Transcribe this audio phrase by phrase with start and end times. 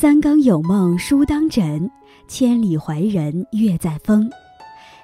[0.00, 1.90] 三更有梦书当枕，
[2.26, 4.30] 千里怀人月在风。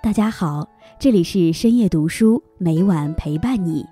[0.02, 0.66] 大家好，
[0.98, 3.84] 这里是深夜读书，每晚陪伴你。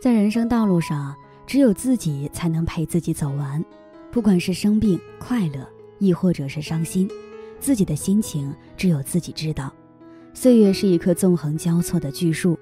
[0.00, 1.12] 在人生道路上，
[1.44, 3.60] 只有自己才能陪自己走完，
[4.12, 5.68] 不管是生病、快乐，
[5.98, 7.10] 亦或者是伤心，
[7.58, 9.72] 自己的心情只有自己知道。
[10.32, 12.56] 岁月是一棵纵横交错的巨树，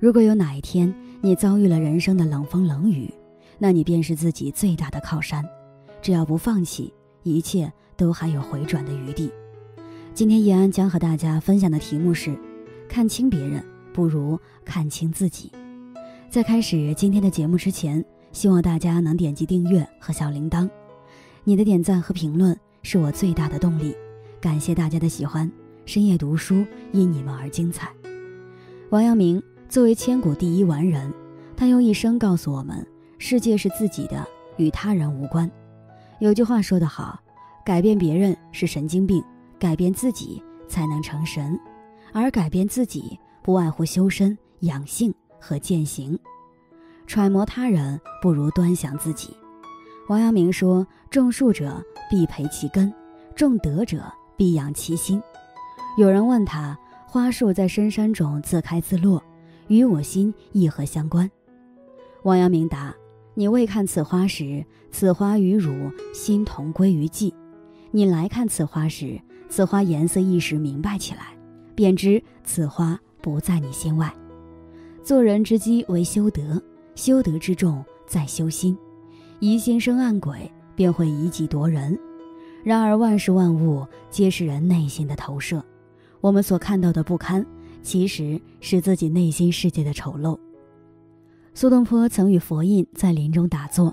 [0.00, 3.12] 如果有哪一天你遭遇了人生的冷风冷雨，
[3.58, 5.44] 那你便是自己最大的靠山，
[6.00, 9.30] 只要不放弃，一切都还有回转的余地。
[10.14, 12.36] 今天叶安将和大家分享的题目是：
[12.88, 15.52] 看清别人，不如看清自己。
[16.28, 20.68] 在开始今天的节目之前，希望大家能点击订阅和小铃铛，
[21.44, 23.94] 你的点赞和评论是我最大的动力。
[24.40, 25.50] 感谢大家的喜欢，
[25.86, 27.90] 深夜读书因你们而精彩。
[28.90, 31.12] 王阳明作为千古第一完人，
[31.56, 32.86] 他用一生告诉我们。
[33.18, 34.24] 世界是自己的，
[34.58, 35.50] 与他人无关。
[36.20, 37.20] 有句话说得好
[37.64, 39.22] ：“改变别人是神经病，
[39.58, 41.58] 改变自己才能成神。”
[42.12, 46.18] 而改变自己，不外乎修身养性和践行。
[47.06, 49.36] 揣摩他人，不如端详自己。
[50.08, 52.92] 王阳明说：“种树者必培其根，
[53.36, 54.02] 种德者
[54.36, 55.22] 必养其心。”
[55.98, 59.22] 有人问他：“花树在深山中自开自落，
[59.68, 61.30] 与我心亦何相关？”
[62.24, 62.92] 王阳明答。
[63.38, 67.32] 你未看此花时，此花与汝心同归于寂；
[67.92, 69.16] 你来看此花时，
[69.48, 71.38] 此花颜色一时明白起来，
[71.72, 74.12] 便知此花不在你心外。
[75.04, 76.60] 做人之基为修德，
[76.96, 78.76] 修德之重在修心。
[79.38, 81.96] 疑心生暗鬼，便会以己夺人。
[82.64, 85.64] 然而万事万物皆是人内心的投射，
[86.20, 87.46] 我们所看到的不堪，
[87.82, 90.36] 其实是自己内心世界的丑陋。
[91.58, 93.92] 苏东坡曾与佛印在林中打坐，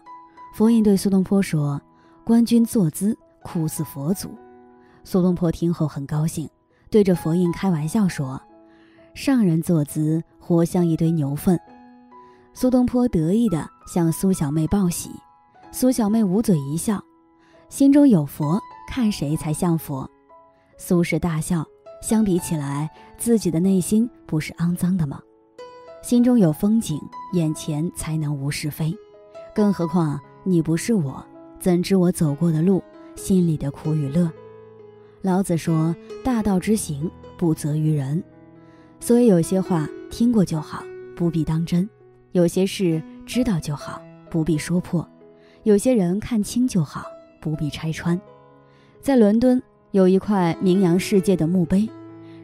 [0.53, 1.81] 佛印对苏东坡说
[2.23, 4.29] ：“官军坐姿酷似佛祖。”
[5.03, 6.47] 苏东坡听后很高兴，
[6.91, 8.39] 对着佛印开玩笑说
[9.15, 11.59] ：“上人坐姿活像一堆牛粪。”
[12.53, 15.09] 苏东坡得意地向苏小妹报喜，
[15.71, 17.03] 苏小妹捂嘴一笑
[17.67, 20.07] ：“心中有佛，看谁才像佛。”
[20.77, 21.65] 苏轼大笑
[21.99, 25.19] ：“相比起来，自己的内心不是肮脏的吗？”
[26.05, 27.01] 心中有风景，
[27.33, 28.95] 眼前才能无是非。
[29.55, 31.25] 更何况你不是我，
[31.59, 32.83] 怎知我走过的路，
[33.15, 34.31] 心里的苦与乐？
[35.23, 38.23] 老子说：“大道之行，不责于人。”
[39.01, 40.83] 所以有些话听过就好，
[41.15, 41.83] 不必当真；
[42.33, 43.99] 有些事知道就好，
[44.29, 45.03] 不必说破；
[45.63, 47.03] 有些人看清就好，
[47.41, 48.21] 不必拆穿。
[49.01, 51.89] 在伦敦有一块名扬世界的墓碑，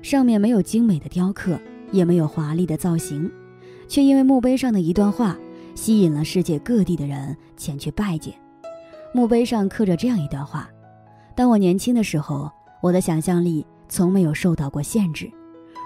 [0.02, 1.60] 上面没有精美的雕刻，
[1.92, 3.32] 也没有华丽的造型。
[3.92, 5.38] 却因为墓碑上的一段话，
[5.76, 8.34] 吸引了世界各地的人前去拜见。
[9.14, 10.70] 墓碑上刻着这样一段话
[11.36, 12.50] ：“当我年轻的时候，
[12.82, 15.30] 我的想象力从没有受到过限制，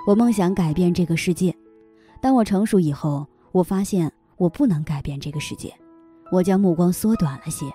[0.05, 1.51] 我梦想改变这个世界。
[2.21, 5.73] 当我成熟以后，我发现我不能改变这个世界，
[6.31, 7.65] 我将目光缩短了些，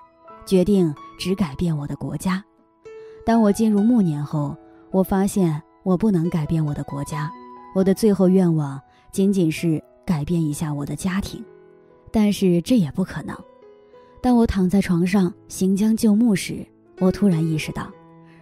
[0.46, 2.40] 决定只改变我的国家。
[3.26, 4.56] 当我进入暮年后，
[4.92, 7.28] 我发现我不能改变我的国家，
[7.74, 8.80] 我的最后愿望
[9.10, 11.40] 仅仅是。”改变一下我的家庭，
[12.10, 13.36] 但是这也不可能。
[14.20, 16.66] 当我躺在床上行将就木时，
[16.98, 17.88] 我突然意识到，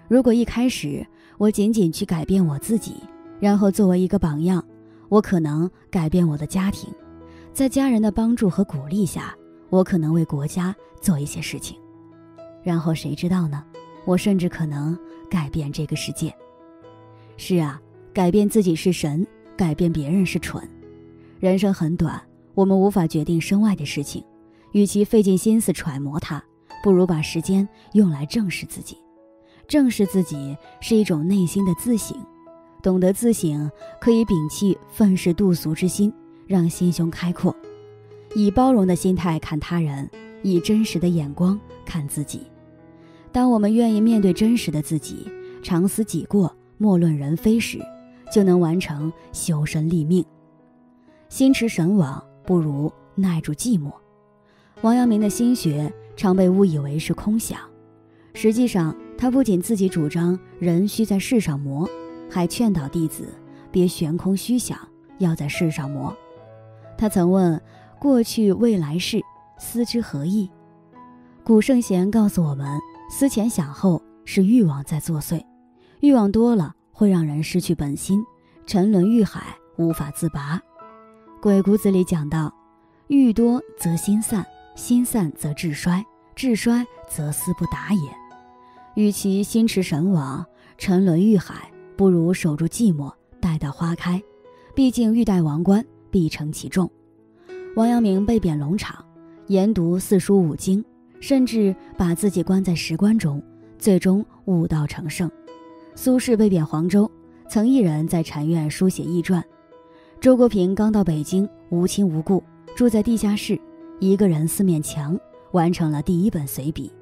[0.09, 1.07] 如果一开始
[1.37, 2.95] 我仅仅去改变我自己，
[3.39, 4.65] 然后作为一个榜样，
[5.11, 6.89] 我可能改变我的家庭，
[7.53, 9.37] 在家人的帮助和鼓励下，
[9.69, 11.79] 我可能为国家做一些事情。
[12.63, 13.63] 然后谁知道呢？
[14.07, 14.99] 我甚至可能
[15.29, 16.35] 改变这个世界。
[17.37, 17.79] 是啊，
[18.15, 20.67] 改变自己是神，改变别人是蠢。
[21.41, 22.21] 人生很短，
[22.53, 24.25] 我们无法决定身外的事情，
[24.73, 26.43] 与其费尽心思揣摩它，
[26.83, 28.97] 不如把时间用来正视自己。
[29.69, 32.17] 正视自己是一种内心的自省，
[32.83, 36.13] 懂得自省，可以摒弃愤世嫉俗之心，
[36.49, 37.55] 让心胸开阔，
[38.35, 40.11] 以包容的心态看他人，
[40.43, 42.41] 以真实的眼光看自己。
[43.31, 45.25] 当我们愿意面对真实的自己，
[45.63, 47.79] 常思己过，莫论人非时，
[48.33, 50.25] 就能完成修身立命。
[51.29, 53.93] 心驰神往，不如耐住寂寞。
[54.81, 57.59] 王阳明的心学常被误以为是空想，
[58.35, 61.89] 实际上他不仅自己主张人需在世上磨，
[62.31, 63.29] 还劝导弟子
[63.71, 64.79] 别悬空虚想，
[65.19, 66.17] 要在世上磨。
[66.97, 67.61] 他曾问
[68.01, 69.21] ：“过去未来事，
[69.59, 70.49] 思之何益？”
[71.45, 72.79] 古圣贤告诉我们：
[73.11, 75.45] 思前想后是欲望在作祟，
[76.01, 78.25] 欲望多了会让人失去本心，
[78.67, 80.57] 沉沦欲海，无法自拔。
[81.41, 82.53] 《鬼谷子》里讲到
[83.07, 84.45] ：“欲多则心散，
[84.75, 86.05] 心散则志衰，
[86.35, 88.11] 志衰则思不达也。
[88.97, 90.45] 与其心驰神往、
[90.79, 94.21] 沉沦欲海，不如守住寂寞，待到花开。
[94.75, 96.91] 毕竟欲戴王冠，必承其重。
[97.77, 99.05] 王阳明被贬龙场，
[99.47, 100.85] 研读四书五经，
[101.21, 103.41] 甚至把自己关在石棺中，
[103.79, 105.31] 最终悟道成圣。
[105.95, 107.09] 苏轼被贬黄州，
[107.49, 109.45] 曾一人在禅院书写易传。
[110.21, 112.43] 周国平刚到北京，无亲无故，
[112.75, 113.57] 住在地下室，
[114.01, 115.17] 一个人四面墙，
[115.53, 116.93] 完成了第一本随笔。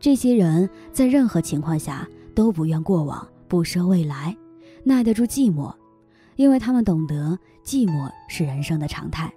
[0.00, 4.36] 这些人在任何情况下都不怨过往，不奢未来，
[4.82, 5.72] 耐得住寂寞，
[6.34, 9.32] 因为他们懂得寂寞是人生的常态。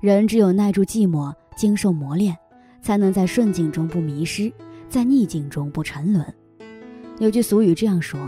[0.00, 2.34] 人只有耐住寂寞，经受磨练，
[2.80, 4.50] 才能在顺境中不迷失，
[4.88, 6.24] 在逆境中不沉沦。
[7.18, 8.18] 有句俗语这样说：“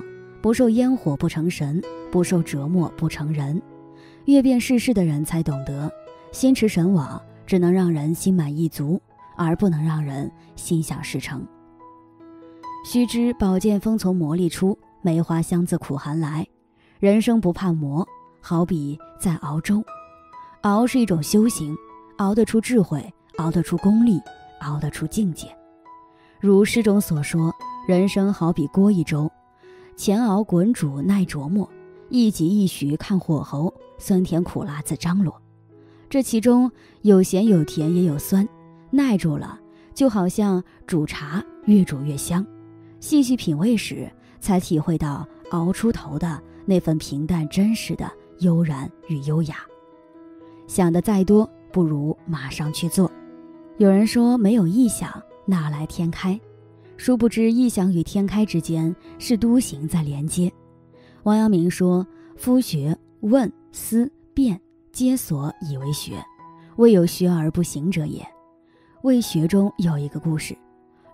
[0.42, 3.60] 不受烟火不成神，不受折磨不成人。”
[4.26, 5.90] 阅遍世事的人才懂得，
[6.30, 9.00] 心驰神往只能让人心满意足，
[9.36, 11.44] 而不能让人心想事成。
[12.84, 16.46] 须知宝剑锋从磨砺出，梅花香自苦寒来。
[17.00, 18.06] 人生不怕磨，
[18.40, 19.82] 好比在熬粥。
[20.60, 21.76] 熬是一种修行，
[22.18, 24.20] 熬得出智慧，熬得出功力，
[24.60, 25.48] 熬得出境界。
[26.38, 27.52] 如诗中所说
[27.88, 29.28] ：“人生好比锅一粥，
[29.96, 31.68] 前熬滚煮耐琢磨。”
[32.08, 33.72] 一急一徐看火候，
[34.02, 35.40] 酸甜苦辣自张罗。
[36.10, 36.68] 这其中
[37.02, 38.46] 有咸有甜也有酸，
[38.90, 39.60] 耐住了，
[39.94, 42.44] 就好像煮茶越煮越香。
[42.98, 44.10] 细细品味时，
[44.40, 48.10] 才体会到熬出头的那份平淡真实的
[48.40, 49.58] 悠然与优雅。
[50.66, 53.10] 想的再多，不如马上去做。
[53.78, 55.10] 有人说没有臆想，
[55.46, 56.38] 哪来天开？
[56.96, 60.52] 殊不知臆想与天开之间是都行在连接。
[61.22, 62.06] 王阳明说
[62.36, 64.60] ：“夫学问思辨，
[64.92, 66.22] 皆所以为学，
[66.76, 68.26] 未有学而不行者也。”
[69.02, 70.56] 为学中有一个故事：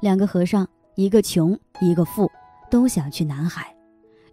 [0.00, 2.30] 两个和尚，一个穷，一个富，
[2.70, 3.74] 都想去南海。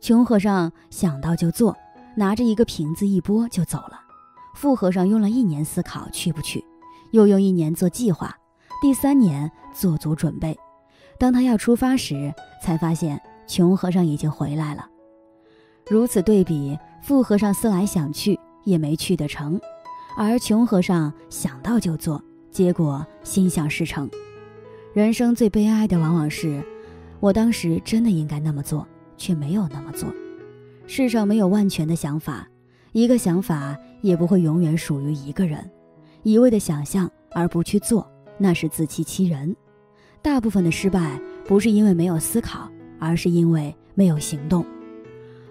[0.02, 1.76] 穷和尚想到就做，
[2.18, 4.02] 拿着一个瓶子一拨就走了。
[4.54, 6.64] 富和尚用了一年思考去不去，
[7.12, 8.36] 又用一年做计划，
[8.82, 10.58] 第三年做足准备。
[11.18, 14.86] 当他要出发时，才发现穷和尚已经回来了。
[15.90, 19.62] 如此对比，富和尚思来想去也没去得成，
[20.18, 22.20] 而穷和尚想到就做，
[22.50, 24.10] 结果心想事成。
[24.92, 26.66] 人生最悲哀的往往是，
[27.20, 28.88] 我当时真的应该那么做，
[29.18, 30.10] 却没有那么做。
[30.88, 32.48] 世上没有万全的想法，
[32.92, 35.64] 一个想法也不会永远属于一个人。
[36.24, 39.56] 一味的想象而不去做，那是自欺欺人。
[40.24, 42.68] 大部分的失败不是因为没有思考，
[42.98, 44.66] 而是因为没有行动。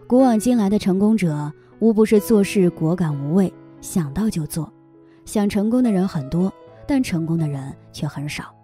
[0.07, 4.71] 古往今来的成功者，无不是做事果敢无畏，想到就做。
[5.25, 6.53] 想成功的人很多，
[6.87, 8.55] 但成功的人却很少，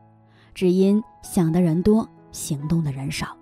[0.54, 3.34] 只因想的人多，行动的人少。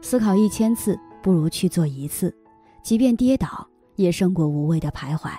[0.00, 2.32] 思考一千次，不如去做一次，
[2.84, 3.66] 即便跌倒，
[3.96, 5.32] 也胜过无谓的徘徊。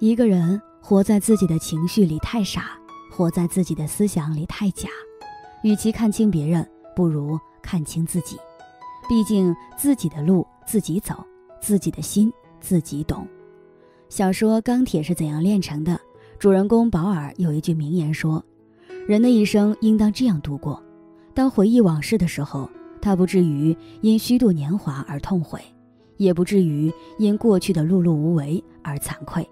[0.00, 2.72] 一个人活在自己的情绪里太傻，
[3.12, 4.88] 活在自己的思想里太假。
[5.62, 8.36] 与其看清别人，不如看清自己。
[9.08, 10.44] 毕竟自己的路。
[10.66, 11.24] 自己走，
[11.60, 13.26] 自己的心自己懂。
[14.08, 15.92] 小说《钢铁是怎样炼成的》
[16.38, 18.44] 主人公保尔有一句名言说
[19.08, 20.82] ：“人的一生应当这样度过。
[21.32, 25.60] 当回忆往事的时候，他不至于因虚度年华而痛悔，
[26.16, 29.48] 也不至于因过去的碌碌无为而惭愧。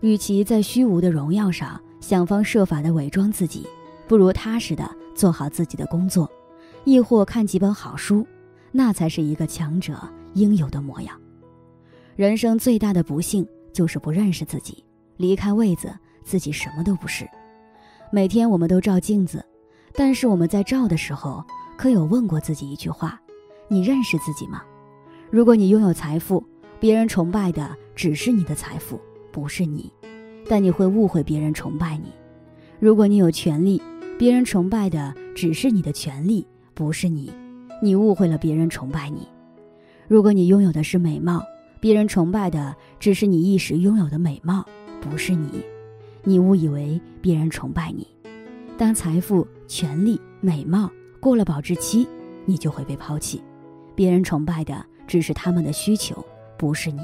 [0.00, 3.66] 与其在虚无的荣耀上想方设法的伪装自己，
[4.08, 6.28] 不如踏实的做好自己的工作，
[6.84, 8.26] 亦或看几本好书。”
[8.72, 9.98] 那才是一个强者
[10.34, 11.18] 应有的模样。
[12.16, 14.84] 人生最大的不幸就是不认识自己，
[15.16, 17.28] 离开位子，自己什么都不是。
[18.12, 19.44] 每天我们都照镜子，
[19.94, 21.44] 但是我们在照的时候，
[21.76, 23.20] 可有问过自己一句话：
[23.68, 24.62] 你认识自己吗？
[25.30, 26.44] 如果你拥有财富，
[26.78, 29.00] 别人崇拜的只是你的财富，
[29.30, 29.92] 不是你，
[30.48, 32.12] 但你会误会别人崇拜你。
[32.78, 33.80] 如果你有权利，
[34.18, 37.32] 别人崇拜的只是你的权利，不是你。
[37.82, 39.26] 你误会了别人崇拜你。
[40.06, 41.42] 如果你拥有的是美貌，
[41.80, 44.64] 别人崇拜的只是你一时拥有的美貌，
[45.00, 45.64] 不是你。
[46.22, 48.06] 你误以为别人崇拜你。
[48.76, 52.06] 当财富、权力、美貌过了保质期，
[52.44, 53.42] 你就会被抛弃。
[53.94, 56.22] 别人崇拜的只是他们的需求，
[56.58, 57.02] 不是你。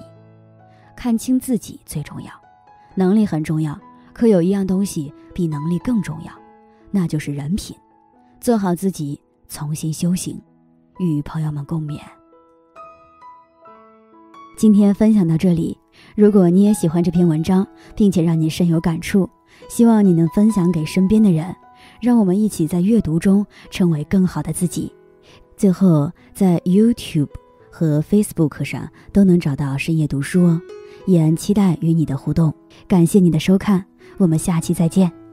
[0.94, 2.30] 看清自己最重要。
[2.94, 3.78] 能力很重要，
[4.12, 6.32] 可有一样东西比能力更重要，
[6.90, 7.76] 那就是人品。
[8.40, 10.40] 做好自己，重新修行。
[10.98, 11.98] 与朋友们共勉。
[14.56, 15.78] 今天分享到这里，
[16.14, 19.28] 如果你也喜欢这篇文章，并且让你深有感触，
[19.68, 21.54] 希望你能分享给身边的人，
[22.00, 24.90] 让我们一起在阅读中成为更好的自己。
[25.56, 27.28] 最后，在 YouTube
[27.70, 30.60] 和 Facebook 上都能找到深夜读书哦。
[31.06, 32.52] 也期待与你的互动，
[32.88, 33.84] 感谢你的收看，
[34.16, 35.25] 我们下期再见。